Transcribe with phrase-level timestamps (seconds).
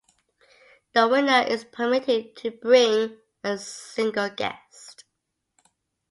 [0.93, 5.03] The winner is permitted to bring a single guest.